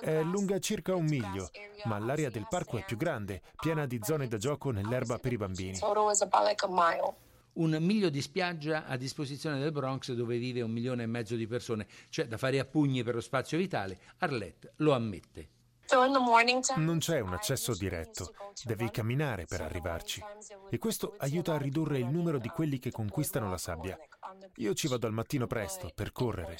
È 0.00 0.22
lunga 0.22 0.58
circa 0.60 0.94
un 0.94 1.04
miglio, 1.06 1.50
ma 1.84 1.98
l'area 1.98 2.30
del 2.30 2.46
parco 2.48 2.78
è 2.78 2.84
più 2.84 2.96
grande, 2.96 3.42
piena 3.58 3.86
di 3.86 3.98
zone 4.02 4.28
da 4.28 4.36
gioco 4.36 4.70
nell'erba 4.70 5.18
per 5.18 5.32
i 5.32 5.36
bambini. 5.36 5.78
Un 7.54 7.76
miglio 7.80 8.08
di 8.08 8.22
spiaggia 8.22 8.86
a 8.86 8.96
disposizione 8.96 9.58
del 9.58 9.72
Bronx 9.72 10.12
dove 10.12 10.38
vive 10.38 10.60
un 10.60 10.70
milione 10.70 11.02
e 11.02 11.06
mezzo 11.06 11.34
di 11.34 11.48
persone. 11.48 11.88
C'è 12.08 12.28
da 12.28 12.36
fare 12.36 12.60
a 12.60 12.64
pugni 12.64 13.02
per 13.02 13.16
lo 13.16 13.20
spazio 13.20 13.58
vitale. 13.58 13.98
Arlette 14.18 14.74
lo 14.76 14.92
ammette. 14.92 15.48
Non 16.76 16.98
c'è 16.98 17.20
un 17.20 17.32
accesso 17.32 17.74
diretto, 17.74 18.32
devi 18.64 18.90
camminare 18.90 19.46
per 19.46 19.62
arrivarci 19.62 20.22
e 20.68 20.78
questo 20.78 21.14
aiuta 21.18 21.54
a 21.54 21.58
ridurre 21.58 21.98
il 21.98 22.06
numero 22.06 22.38
di 22.38 22.48
quelli 22.48 22.78
che 22.78 22.90
conquistano 22.90 23.48
la 23.48 23.56
sabbia. 23.58 23.98
Io 24.56 24.74
ci 24.74 24.88
vado 24.88 25.06
al 25.06 25.12
mattino 25.12 25.46
presto 25.46 25.90
per 25.94 26.12
correre. 26.12 26.58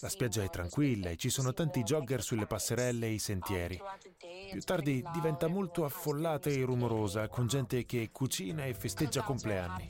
La 0.00 0.08
spiaggia 0.08 0.42
è 0.42 0.50
tranquilla 0.50 1.10
e 1.10 1.16
ci 1.16 1.30
sono 1.30 1.52
tanti 1.52 1.82
jogger 1.82 2.22
sulle 2.22 2.46
passerelle 2.46 3.06
e 3.06 3.12
i 3.12 3.18
sentieri. 3.18 3.80
Più 4.50 4.60
tardi 4.60 5.02
diventa 5.12 5.46
molto 5.46 5.84
affollata 5.84 6.50
e 6.50 6.62
rumorosa, 6.64 7.28
con 7.28 7.46
gente 7.46 7.84
che 7.86 8.10
cucina 8.12 8.64
e 8.66 8.74
festeggia 8.74 9.22
compleanni. 9.22 9.88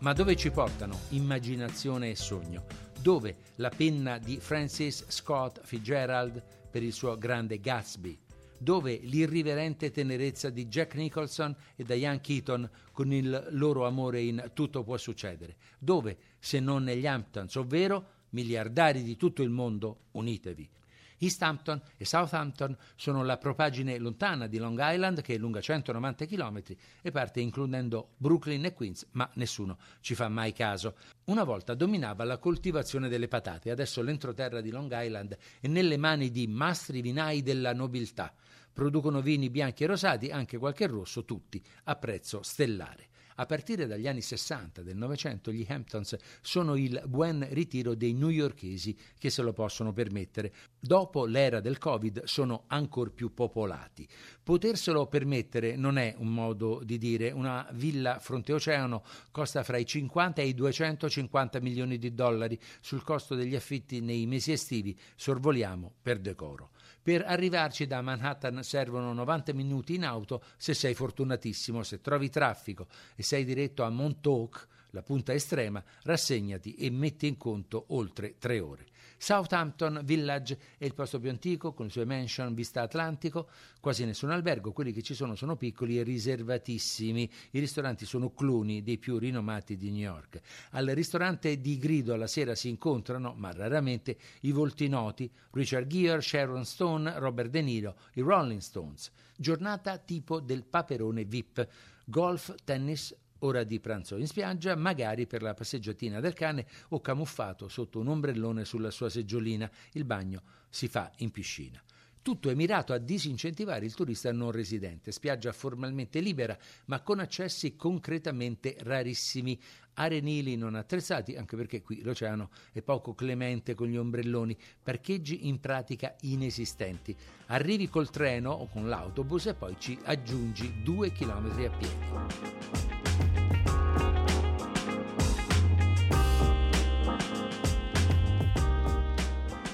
Ma 0.00 0.12
dove 0.12 0.36
ci 0.36 0.52
portano 0.52 0.96
immaginazione 1.08 2.10
e 2.10 2.14
sogno? 2.14 2.66
Dove 3.00 3.36
la 3.56 3.68
penna 3.68 4.18
di 4.18 4.38
Francis 4.38 5.04
Scott 5.08 5.60
Fitzgerald 5.64 6.40
per 6.70 6.84
il 6.84 6.92
suo 6.92 7.18
grande 7.18 7.58
Gatsby? 7.58 8.16
Dove 8.60 9.00
l'irriverente 9.02 9.90
tenerezza 9.90 10.50
di 10.50 10.66
Jack 10.66 10.94
Nicholson 10.94 11.54
e 11.74 11.82
Diane 11.82 12.20
Keaton 12.20 12.70
con 12.92 13.12
il 13.12 13.48
loro 13.50 13.86
amore 13.86 14.20
in 14.20 14.52
Tutto 14.54 14.84
può 14.84 14.96
succedere? 14.96 15.56
Dove, 15.80 16.16
se 16.38 16.60
non 16.60 16.84
negli 16.84 17.06
Hamptons, 17.06 17.56
ovvero 17.56 18.06
miliardari 18.30 19.02
di 19.02 19.16
tutto 19.16 19.42
il 19.42 19.50
mondo, 19.50 20.02
unitevi. 20.12 20.70
East 21.18 21.42
Hampton 21.42 21.80
e 21.96 22.04
Southampton 22.04 22.76
sono 22.96 23.22
la 23.24 23.36
propagine 23.36 23.98
lontana 23.98 24.46
di 24.46 24.58
Long 24.58 24.78
Island 24.80 25.20
che 25.20 25.34
è 25.34 25.38
lunga 25.38 25.60
190 25.60 26.26
km 26.26 26.62
e 27.02 27.10
parte 27.10 27.40
includendo 27.40 28.14
Brooklyn 28.16 28.64
e 28.64 28.72
Queens, 28.72 29.06
ma 29.12 29.28
nessuno 29.34 29.78
ci 30.00 30.14
fa 30.14 30.28
mai 30.28 30.52
caso. 30.52 30.96
Una 31.24 31.44
volta 31.44 31.74
dominava 31.74 32.24
la 32.24 32.38
coltivazione 32.38 33.08
delle 33.08 33.28
patate, 33.28 33.70
adesso 33.70 34.02
l'entroterra 34.02 34.60
di 34.60 34.70
Long 34.70 34.90
Island 34.92 35.36
è 35.60 35.66
nelle 35.66 35.96
mani 35.96 36.30
di 36.30 36.46
mastri 36.46 37.00
vinai 37.00 37.42
della 37.42 37.74
nobiltà. 37.74 38.32
Producono 38.72 39.20
vini 39.20 39.50
bianchi 39.50 39.84
e 39.84 39.86
rosati, 39.86 40.30
anche 40.30 40.56
qualche 40.56 40.86
rosso, 40.86 41.24
tutti 41.24 41.62
a 41.84 41.96
prezzo 41.96 42.42
stellare. 42.42 43.08
A 43.40 43.46
partire 43.46 43.86
dagli 43.86 44.08
anni 44.08 44.20
60 44.20 44.82
del 44.82 44.96
Novecento 44.96 45.52
gli 45.52 45.64
Hamptons 45.68 46.16
sono 46.40 46.74
il 46.74 47.00
buon 47.06 47.46
ritiro 47.50 47.94
dei 47.94 48.12
newyorkesi 48.12 48.96
che 49.16 49.30
se 49.30 49.42
lo 49.42 49.52
possono 49.52 49.92
permettere. 49.92 50.52
Dopo 50.80 51.24
l'era 51.24 51.60
del 51.60 51.78
Covid 51.78 52.24
sono 52.24 52.64
ancora 52.66 53.10
più 53.10 53.32
popolati. 53.32 54.08
Poterselo 54.42 55.06
permettere 55.06 55.76
non 55.76 55.98
è 55.98 56.16
un 56.18 56.34
modo 56.34 56.82
di 56.82 56.98
dire. 56.98 57.30
Una 57.30 57.68
villa 57.74 58.18
fronte 58.18 58.52
oceano 58.52 59.04
costa 59.30 59.62
fra 59.62 59.76
i 59.76 59.86
50 59.86 60.42
e 60.42 60.48
i 60.48 60.54
250 60.54 61.60
milioni 61.60 61.96
di 61.96 62.12
dollari. 62.12 62.58
Sul 62.80 63.04
costo 63.04 63.36
degli 63.36 63.54
affitti 63.54 64.00
nei 64.00 64.26
mesi 64.26 64.50
estivi 64.50 64.98
sorvoliamo 65.14 65.94
per 66.02 66.18
decoro. 66.18 66.70
Per 67.08 67.24
arrivarci 67.26 67.86
da 67.86 68.02
Manhattan 68.02 68.62
servono 68.62 69.14
90 69.14 69.54
minuti 69.54 69.94
in 69.94 70.04
auto 70.04 70.42
se 70.58 70.74
sei 70.74 70.92
fortunatissimo, 70.92 71.82
se 71.82 72.02
trovi 72.02 72.28
traffico 72.28 72.86
e 73.16 73.22
sei 73.22 73.46
diretto 73.46 73.82
a 73.82 73.88
Montauk, 73.88 74.68
la 74.90 75.02
punta 75.02 75.32
estrema, 75.32 75.82
rassegnati 76.02 76.74
e 76.74 76.90
metti 76.90 77.26
in 77.26 77.36
conto 77.36 77.86
oltre 77.88 78.36
tre 78.38 78.60
ore. 78.60 78.86
Southampton 79.20 80.02
Village 80.04 80.58
è 80.78 80.84
il 80.84 80.94
posto 80.94 81.18
più 81.18 81.28
antico, 81.28 81.72
con 81.72 81.86
le 81.86 81.90
sue 81.90 82.04
mansion 82.04 82.54
vista 82.54 82.82
Atlantico, 82.82 83.48
quasi 83.80 84.04
nessun 84.04 84.30
albergo, 84.30 84.72
quelli 84.72 84.92
che 84.92 85.02
ci 85.02 85.12
sono 85.12 85.34
sono 85.34 85.56
piccoli 85.56 85.98
e 85.98 86.04
riservatissimi. 86.04 87.28
I 87.50 87.58
ristoranti 87.58 88.06
sono 88.06 88.32
cloni 88.32 88.82
dei 88.84 88.96
più 88.96 89.18
rinomati 89.18 89.76
di 89.76 89.90
New 89.90 90.00
York. 90.00 90.40
Al 90.70 90.86
ristorante 90.86 91.60
di 91.60 91.78
grido 91.78 92.14
alla 92.14 92.28
sera 92.28 92.54
si 92.54 92.68
incontrano, 92.68 93.34
ma 93.36 93.50
raramente, 93.50 94.16
i 94.42 94.52
volti 94.52 94.86
noti, 94.86 95.28
Richard 95.50 95.88
Gere, 95.88 96.22
Sharon 96.22 96.64
Stone, 96.64 97.18
Robert 97.18 97.50
De 97.50 97.60
Niro, 97.60 97.96
i 98.14 98.20
Rolling 98.20 98.60
Stones. 98.60 99.10
Giornata 99.36 99.98
tipo 99.98 100.38
del 100.38 100.64
paperone 100.64 101.24
VIP, 101.24 101.66
golf, 102.04 102.54
tennis, 102.62 103.14
ora 103.40 103.64
di 103.64 103.80
pranzo 103.80 104.16
in 104.16 104.26
spiaggia, 104.26 104.74
magari 104.76 105.26
per 105.26 105.42
la 105.42 105.54
passeggiatina 105.54 106.20
del 106.20 106.34
cane 106.34 106.66
o 106.90 107.00
camuffato 107.00 107.68
sotto 107.68 108.00
un 108.00 108.08
ombrellone 108.08 108.64
sulla 108.64 108.90
sua 108.90 109.08
seggiolina. 109.08 109.70
Il 109.92 110.04
bagno 110.04 110.42
si 110.68 110.88
fa 110.88 111.12
in 111.18 111.30
piscina. 111.30 111.82
Tutto 112.28 112.50
è 112.50 112.54
mirato 112.54 112.92
a 112.92 112.98
disincentivare 112.98 113.86
il 113.86 113.94
turista 113.94 114.30
non 114.32 114.50
residente, 114.50 115.12
spiaggia 115.12 115.50
formalmente 115.52 116.20
libera, 116.20 116.58
ma 116.86 117.00
con 117.00 117.20
accessi 117.20 117.74
concretamente 117.74 118.76
rarissimi, 118.80 119.58
arenili 119.94 120.54
non 120.56 120.74
attrezzati, 120.74 121.36
anche 121.36 121.56
perché 121.56 121.80
qui 121.80 122.02
l'oceano 122.02 122.50
è 122.72 122.82
poco 122.82 123.14
clemente 123.14 123.74
con 123.74 123.86
gli 123.86 123.96
ombrelloni, 123.96 124.54
parcheggi 124.82 125.48
in 125.48 125.58
pratica 125.58 126.14
inesistenti. 126.20 127.16
Arrivi 127.46 127.88
col 127.88 128.10
treno 128.10 128.50
o 128.50 128.68
con 128.68 128.88
l'autobus 128.88 129.46
e 129.46 129.54
poi 129.54 129.76
ci 129.78 129.98
aggiungi 130.04 130.82
due 130.82 131.12
chilometri 131.12 131.64
a 131.64 131.70
piedi. 131.70 132.87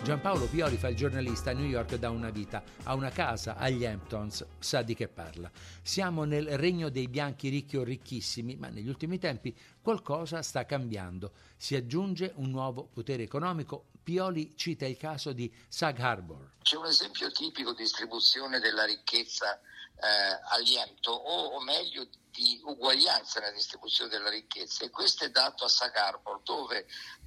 Giampaolo 0.05 0.45
Pioli 0.49 0.77
fa 0.77 0.89
il 0.89 0.97
giornalista 0.97 1.49
a 1.49 1.55
New 1.55 1.65
York 1.65 1.95
da 1.95 2.11
una 2.11 2.29
vita, 2.29 2.63
ha 2.83 2.95
una 2.95 3.09
casa 3.09 3.57
agli 3.57 3.87
Hamptons, 3.87 4.45
sa 4.59 4.83
di 4.83 4.95
che 4.95 5.09
parla. 5.09 5.51
Siamo 5.81 6.25
nel 6.25 6.59
regno 6.59 6.91
dei 6.91 7.09
bianchi 7.09 7.49
ricchi 7.49 7.79
o 7.79 7.83
ricchissimi, 7.83 8.55
ma 8.57 8.69
negli 8.69 8.89
ultimi 8.89 9.19
tempi 9.19 9.57
qualcosa 9.81 10.43
sta 10.43 10.67
cambiando. 10.67 11.33
Si 11.57 11.75
aggiunge 11.75 12.33
un 12.35 12.51
nuovo 12.51 12.85
potere 12.85 13.23
economico. 13.23 13.87
Pioli 14.03 14.53
cita 14.57 14.85
il 14.85 14.99
caso 14.99 15.33
di 15.33 15.51
Sag 15.69 15.99
Harbor. 15.99 16.51
C'è 16.61 16.77
un 16.77 16.85
esempio 16.85 17.33
tipico 17.33 17.73
di 17.73 17.85
distribuzione 17.85 18.61
della 18.61 18.85
ricchezza 18.85 19.59
eh, 19.97 20.79
Hampton, 20.79 21.15
o, 21.15 21.45
o 21.57 21.61
meglio 21.63 22.07
di 22.31 22.61
uguaglianza 22.65 23.41
nella 23.41 23.53
distribuzione 23.53 24.11
della 24.11 24.29
ricchezza. 24.29 24.85
E 24.85 24.91
questo 24.91 25.25
è 25.25 25.31
dato 25.31 25.65
a 25.65 25.69
Sag 25.69 25.95
Harbor 25.95 26.43
dove 26.43 26.87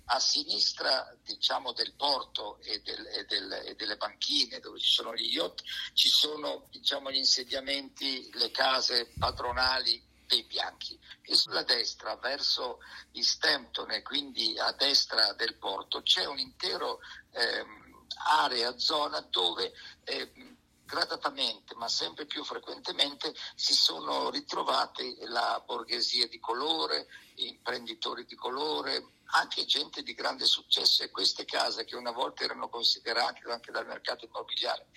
a 0.09 0.19
sinistra 0.19 1.15
diciamo, 1.23 1.73
del 1.73 1.93
porto 1.93 2.59
e, 2.61 2.81
del, 2.81 3.05
e, 3.07 3.25
del, 3.25 3.51
e, 3.51 3.75
delle 3.75 3.97
banchine 3.97 4.59
dove 4.59 4.79
ci 4.79 4.89
sono 4.89 5.13
gli 5.13 5.33
yacht 5.33 5.63
ci 5.93 6.07
sono 6.07 6.67
diciamo, 6.69 7.11
gli 7.11 7.17
insediamenti, 7.17 8.29
le 8.33 8.51
case 8.51 9.11
padronali 9.17 10.01
dei 10.27 10.43
bianchi. 10.43 10.99
E 11.21 11.35
sulla 11.35 11.63
destra 11.63 12.15
verso 12.17 12.79
i 13.13 13.23
Stampton 13.23 13.91
e 13.91 14.01
quindi 14.01 14.57
a 14.59 14.71
destra 14.73 15.33
del 15.33 15.55
porto 15.55 16.01
c'è 16.01 16.25
un'intera 16.25 16.95
ehm, 17.31 18.05
area, 18.27 18.77
zona 18.77 19.21
dove 19.21 19.73
eh, 20.03 20.56
gradatamente 20.87 21.75
ma 21.75 21.87
sempre 21.87 22.25
più 22.25 22.43
frequentemente 22.43 23.35
si 23.53 23.73
sono 23.73 24.31
ritrovate 24.31 25.17
la 25.27 25.61
borghesia 25.63 26.27
di 26.27 26.39
colore, 26.39 27.07
imprenditori 27.35 28.25
di 28.25 28.35
colore, 28.35 29.11
anche 29.31 29.65
gente 29.65 30.01
di 30.01 30.13
grande 30.13 30.45
successo. 30.45 31.03
E 31.03 31.11
queste 31.11 31.45
case 31.45 31.85
che 31.85 31.95
una 31.95 32.11
volta 32.11 32.43
erano 32.43 32.69
considerate 32.69 33.51
anche 33.51 33.71
dal 33.71 33.85
mercato 33.85 34.25
immobiliare 34.25 34.87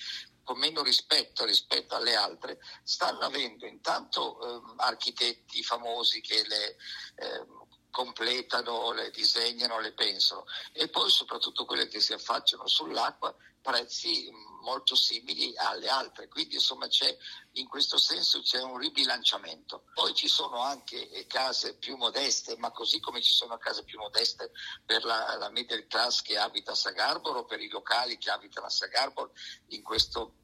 con 0.43 0.59
meno 0.59 0.83
rispetto 0.83 1.45
rispetto 1.45 1.95
alle 1.95 2.17
altre, 2.17 2.59
stanno 2.83 3.21
avendo 3.21 3.67
intanto 3.67 4.41
eh, 4.41 4.75
architetti 4.79 5.63
famosi 5.63 6.21
che 6.21 6.43
le 6.45 6.77
eh, 7.17 7.47
completano, 7.91 8.93
le 8.93 9.11
disegnano, 9.11 9.81
le 9.81 9.93
pensano 9.93 10.45
e 10.73 10.89
poi 10.89 11.11
soprattutto 11.11 11.65
quelle 11.65 11.89
che 11.89 12.01
si 12.01 12.13
affacciano 12.13 12.67
sull'acqua 12.67 13.35
prezzi 13.61 14.31
molto 14.63 14.95
simili 14.95 15.53
alle 15.57 15.89
altre, 15.89 16.29
quindi 16.29 16.55
insomma 16.55 16.87
c'è, 16.89 17.17
in 17.53 17.69
questo 17.69 17.99
senso 17.99 18.41
c'è 18.41 18.63
un 18.63 18.79
ribilanciamento. 18.79 19.85
Poi 19.95 20.15
ci 20.15 20.29
sono 20.29 20.61
anche 20.61 21.27
case 21.27 21.77
più 21.77 21.97
modeste, 21.97 22.57
ma 22.57 22.71
così 22.71 23.01
come 23.01 23.23
ci 23.23 23.33
sono 23.33 23.59
case 23.59 23.85
più 23.85 23.99
modeste 23.99 24.51
per 24.85 25.05
la, 25.05 25.37
la 25.37 25.51
middle 25.51 25.87
class 25.87 26.23
che 26.23 26.39
abita 26.39 26.73
a 26.73 26.77
Sagarboro, 26.77 27.45
per 27.45 27.61
i 27.61 27.69
locali 27.69 28.19
che 28.19 28.31
abitano 28.31 28.67
a 28.67 28.71
Sagarboro, 28.71 29.33
in 29.69 29.83
questo 29.83 30.35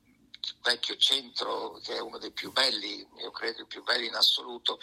vecchio 0.62 0.96
centro 0.96 1.80
che 1.82 1.96
è 1.96 2.00
uno 2.00 2.18
dei 2.18 2.32
più 2.32 2.52
belli, 2.52 3.06
io 3.20 3.30
credo 3.30 3.60
il 3.60 3.66
più 3.66 3.82
bello 3.82 4.04
in 4.04 4.14
assoluto, 4.14 4.78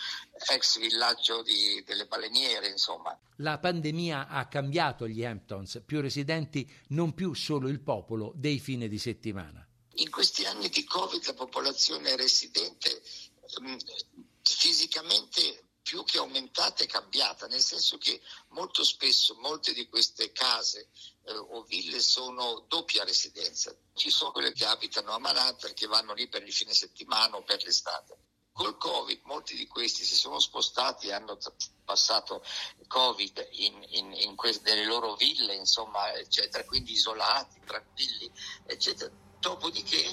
ex 0.52 0.80
villaggio 0.80 1.42
di, 1.42 1.84
delle 1.86 2.06
baleniere, 2.06 2.70
insomma. 2.70 3.18
La 3.38 3.60
pandemia 3.60 4.28
ha 4.28 4.48
cambiato 4.48 5.08
gli 5.08 5.24
Hamptons, 5.24 5.82
più 5.86 6.02
residenti, 6.02 6.70
non 6.90 7.14
più 7.14 7.34
solo 7.34 7.68
il 7.68 7.82
popolo 7.82 8.32
dei 8.36 8.60
fine 8.60 8.88
di 8.88 8.98
settimana. 8.98 9.68
In 9.96 10.10
questi 10.10 10.46
anni 10.46 10.70
di 10.70 10.84
Covid 10.84 11.24
la 11.26 11.34
popolazione 11.34 12.16
residente 12.16 13.02
mh, 13.60 13.72
mm, 13.72 13.78
fisicamente 14.42 15.64
più 15.84 16.04
che 16.06 16.18
aumentata 16.18 16.84
è 16.84 16.88
cambiata, 16.88 17.46
nel 17.48 17.60
senso 17.60 17.98
che 17.98 18.22
molto 18.50 18.84
spesso 18.84 19.36
molte 19.36 19.74
di 19.74 19.88
queste 19.88 20.32
case 20.32 20.88
o 21.32 21.64
ville 21.64 22.00
sono 22.02 22.66
doppia 22.68 23.04
residenza. 23.04 23.76
Ci 23.94 24.10
sono 24.10 24.32
quelle 24.32 24.52
che 24.52 24.66
abitano 24.66 25.12
a 25.12 25.20
Manhattan 25.20 25.74
che 25.74 25.88
vanno 25.88 26.14
lì 26.14 26.28
per 26.28 26.44
il 26.44 26.54
fine 26.54 26.74
settimana 26.74 27.38
o 27.38 27.44
per 27.44 27.64
l'estate. 27.64 28.18
Col 28.52 28.78
Covid 28.78 29.22
molti 29.24 29.56
di 29.56 29.66
questi 29.66 30.04
si 30.04 30.16
sono 30.16 30.40
spostati 30.40 31.08
e 31.08 31.14
hanno 31.14 31.38
passato 31.84 32.44
Covid 32.88 33.48
in, 33.54 33.84
in, 33.90 34.14
in 34.14 34.36
queste, 34.36 34.70
nelle 34.70 34.86
loro 34.86 35.16
ville, 35.16 35.56
insomma, 35.56 36.14
eccetera, 36.14 36.64
quindi 36.64 36.92
isolati, 36.92 37.60
tranquilli, 37.66 38.32
eccetera. 38.66 39.12
Dopodiché 39.40 40.06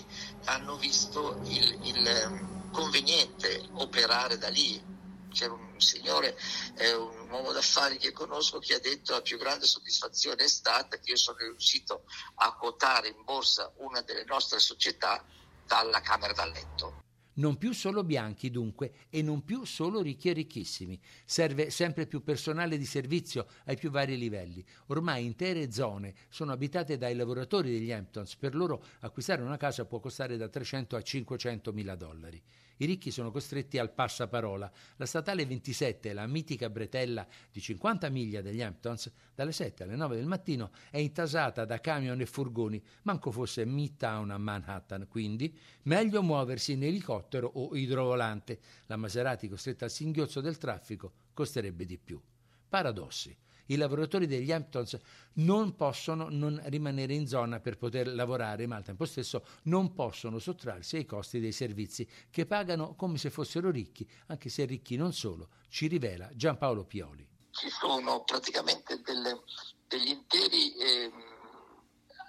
hanno 0.47 0.77
visto 0.77 1.39
il, 1.45 1.87
il 1.87 2.07
ehm, 2.07 2.73
conveniente 2.73 3.69
operare 3.75 4.39
da 4.39 4.49
lì, 4.49 4.83
c'era 5.31 5.53
un 5.53 5.81
signore, 5.81 6.37
eh, 6.77 6.95
un 6.95 7.31
uomo 7.31 7.53
d'affari 7.53 7.97
che 7.97 8.13
conosco, 8.13 8.59
che 8.59 8.75
ha 8.75 8.81
detto 8.81 9.13
la 9.13 9.23
più 9.23 9.39
grande 9.39 9.67
soddisfazione 9.67 10.45
è 10.45 10.49
stata 10.49 10.99
che 10.99 11.11
io 11.11 11.17
sono 11.17 11.39
riuscito 11.39 12.05
a 12.37 12.55
quotare 12.55 13.09
in 13.09 13.25
borsa 13.25 13.73
una 13.77 14.03
delle 14.03 14.25
nostre 14.25 14.59
società 14.59 15.25
dalla 15.67 16.01
camera 16.01 16.33
da 16.33 16.47
letto. 16.47 17.01
Non 17.33 17.57
più 17.57 17.73
solo 17.73 18.03
bianchi 18.05 18.51
dunque 18.51 19.07
e 19.09 19.23
non 19.23 19.45
più 19.45 19.65
solo 19.65 20.03
ricchi 20.03 20.29
e 20.29 20.33
ricchissimi. 20.33 21.01
Serve 21.25 21.71
sempre 21.71 22.07
più 22.07 22.23
personale 22.23 22.77
di 22.77 22.85
servizio 22.85 23.47
ai 23.65 23.77
più 23.77 23.91
vari 23.91 24.19
livelli. 24.19 24.63
Ormai 24.89 25.25
intere 25.25 25.73
zone 25.73 26.15
sono 26.29 26.53
abitate 26.53 26.99
dai 26.99 27.15
lavoratori 27.15 27.71
degli 27.71 27.93
Hamptons. 27.93 28.37
Per 28.37 28.55
loro 28.55 28.85
acquistare 29.01 29.43
una 29.43 29.57
casa 29.57 29.87
può 29.87 30.01
costare 30.01 30.37
da 30.37 30.49
300 30.49 30.97
a 30.97 31.03
500 31.03 31.73
mila 31.73 31.95
dollari. 31.95 32.43
I 32.81 32.87
ricchi 32.87 33.11
sono 33.11 33.31
costretti 33.31 33.77
al 33.79 33.93
passaparola. 33.93 34.71
La 34.97 35.05
statale 35.05 35.45
27, 35.45 36.15
la 36.15 36.27
mitica 36.27 36.71
bretella 36.71 37.27
di 37.53 37.61
50 37.61 38.09
miglia 38.09 38.41
degli 38.41 38.63
Hamptons, 38.63 39.13
dalle 39.35 39.53
7 39.53 39.83
alle 39.83 39.97
9 39.97 40.17
del 40.17 40.25
mattino 40.25 40.71
è 40.91 40.97
intasata 40.97 41.67
da 41.67 41.79
camion 41.79 42.19
e 42.21 42.27
furgoni, 42.27 42.83
manco 43.03 43.31
fosse 43.31 43.67
Midtown 43.67 44.31
a 44.31 44.39
Manhattan, 44.39 45.09
quindi 45.09 45.55
meglio 45.83 46.23
muoversi 46.23 46.73
in 46.73 46.85
elicottero 46.85 47.51
o 47.53 47.77
idrovolante. 47.77 48.59
La 48.87 48.97
Maserati 48.97 49.47
costretta 49.47 49.85
al 49.85 49.91
singhiozzo 49.91 50.41
del 50.41 50.57
traffico 50.57 51.13
costerebbe 51.35 51.85
di 51.85 51.99
più. 51.99 52.19
Paradossi. 52.67 53.37
I 53.71 53.77
lavoratori 53.77 54.27
degli 54.27 54.51
Hamptons 54.51 54.99
non 55.35 55.77
possono 55.77 56.27
non 56.29 56.61
rimanere 56.65 57.15
in 57.15 57.29
zona 57.29 57.61
per 57.61 57.79
poter 57.79 58.09
lavorare, 58.09 58.67
ma 58.67 58.75
al 58.75 58.85
tempo 58.85 59.05
stesso 59.05 59.45
non 59.65 59.95
possono 59.95 60.41
sottrarsi 60.41 60.97
ai 60.97 61.07
costi 61.07 61.39
dei 61.39 61.53
servizi 61.53 62.09
che 62.31 62.47
pagano 62.47 62.97
come 62.97 63.17
se 63.17 63.31
fossero 63.31 63.71
ricchi, 63.71 64.09
anche 64.27 64.49
se 64.49 64.65
ricchi 64.65 64.97
non 64.97 65.13
solo, 65.13 65.51
ci 65.69 65.87
rivela 65.87 66.29
Giampaolo 66.33 66.85
Pioli. 66.85 67.25
Ci 67.53 67.69
sono 67.71 68.25
praticamente 68.25 69.01
delle, 69.03 69.41
degli 69.87 70.09
interi 70.09 70.75
eh, 70.75 71.13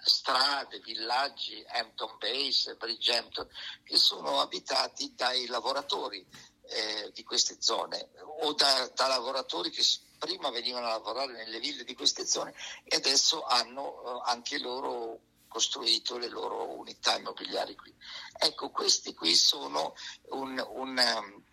strade, 0.04 0.80
villaggi, 0.80 1.64
Hampton 1.70 2.18
Base, 2.20 2.76
Bridgehampton, 2.76 3.48
che 3.84 3.98
sono 3.98 4.42
abitati 4.42 5.14
dai 5.16 5.48
lavoratori 5.48 6.24
eh, 6.64 7.12
di 7.14 7.24
queste 7.24 7.58
zone 7.60 8.12
o 8.44 8.54
da, 8.54 8.92
da 8.94 9.08
lavoratori 9.08 9.72
che 9.72 9.82
prima 10.22 10.52
venivano 10.52 10.86
a 10.86 10.92
lavorare 10.92 11.34
nelle 11.34 11.60
ville 11.60 11.84
di 11.84 11.96
queste 11.96 12.28
zone 12.28 12.54
e 12.84 12.96
adesso 12.96 13.44
hanno 13.44 14.04
eh, 14.24 14.30
anche 14.30 14.60
loro 14.60 15.20
costruito 15.48 16.20
le 16.20 16.28
loro 16.28 16.78
unità 16.78 17.18
immobiliari 17.18 17.76
qui. 17.76 17.92
Ecco, 18.38 18.70
questi 18.70 19.16
qui 19.16 19.36
sono 19.36 19.96
un, 20.30 20.64
un 20.76 20.98
um, 20.98 21.44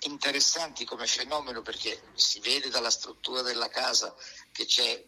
interessanti 0.00 0.86
come 0.86 1.06
fenomeno 1.06 1.60
perché 1.60 2.02
si 2.14 2.40
vede 2.40 2.70
dalla 2.70 2.90
struttura 2.90 3.42
della 3.42 3.68
casa 3.68 4.14
che 4.52 4.64
c'è 4.64 5.04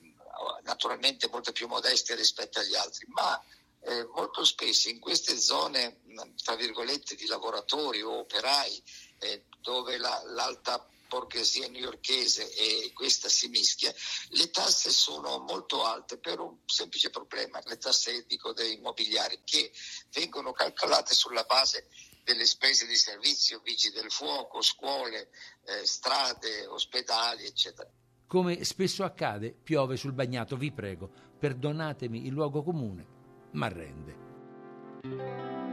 naturalmente 0.63 1.29
molto 1.29 1.53
più 1.53 1.67
modestia 1.69 2.15
rispetto 2.15 2.61
agli 2.61 2.75
altri, 2.75 3.07
ma 3.09 3.43
eh, 3.81 4.05
molto 4.15 4.45
spesso 4.45 4.91
in 4.91 5.01
queste 5.01 5.39
zone, 5.39 6.01
tra 6.45 6.55
virgolette, 6.55 7.15
di 7.15 7.27
lavoratori 7.27 8.03
o 8.03 8.19
operai, 8.21 8.83
eh, 9.19 9.45
dove 9.61 9.97
la, 9.97 10.23
l'alta 10.27 10.87
borghesia 11.11 11.67
newyorchese 11.67 12.55
e 12.55 12.93
questa 12.95 13.29
si 13.29 13.49
mischia, 13.49 13.93
le 14.29 14.49
tasse 14.51 14.91
sono 14.91 15.41
molto 15.41 15.85
alte 15.85 16.19
per 16.19 16.39
un 16.39 16.59
semplice 16.67 17.11
problema, 17.11 17.61
le 17.65 17.79
tasse 17.79 18.25
dico, 18.29 18.53
dei 18.53 18.75
immobiliari 18.75 19.41
che 19.45 19.73
vengono 20.13 20.53
calcolate 20.53 21.13
sulla 21.13 21.43
base 21.43 21.89
delle 22.23 22.47
spese 22.47 22.87
di 22.87 22.95
servizio, 22.95 23.61
vigili 23.65 24.01
del 24.01 24.13
fuoco, 24.13 24.63
scuole, 24.63 25.31
eh, 25.65 25.85
strade, 25.85 26.67
ospedali, 26.67 27.45
eccetera. 27.45 27.91
Come 28.29 28.63
spesso 28.63 29.03
accade, 29.03 29.51
piove 29.51 29.97
sul 29.97 30.13
bagnato, 30.13 30.57
vi 30.57 30.71
prego, 30.71 31.11
perdonatemi 31.37 32.27
il 32.27 32.33
luogo 32.33 32.63
comune, 32.63 33.07
ma 33.53 33.67
rende. 33.67 35.70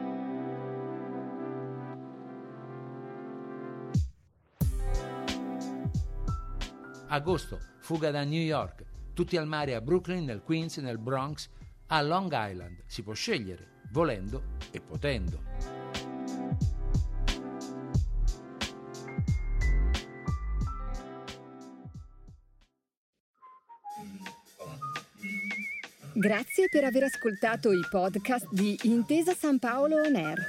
Agosto, 7.09 7.59
fuga 7.79 8.11
da 8.11 8.23
New 8.23 8.41
York, 8.41 8.83
tutti 9.13 9.37
al 9.37 9.47
mare 9.47 9.75
a 9.75 9.81
Brooklyn, 9.81 10.25
nel 10.25 10.41
Queens, 10.43 10.77
nel 10.77 10.97
Bronx, 10.97 11.47
a 11.87 12.01
Long 12.01 12.29
Island. 12.33 12.83
Si 12.85 13.01
può 13.01 13.13
scegliere, 13.13 13.81
volendo 13.91 14.43
e 14.71 14.81
potendo. 14.81 15.41
Grazie 26.13 26.67
per 26.69 26.83
aver 26.83 27.03
ascoltato 27.03 27.71
i 27.71 27.85
podcast 27.89 28.47
di 28.51 28.77
Intesa 28.83 29.33
San 29.33 29.59
Paolo 29.59 30.01
On 30.01 30.15
Air. 30.15 30.39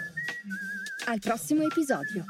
Al 1.06 1.20
prossimo 1.20 1.62
episodio. 1.62 2.24